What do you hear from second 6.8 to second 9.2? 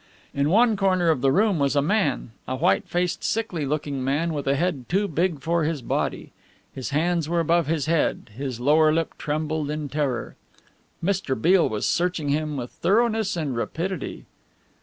hands were above his head, his lower lip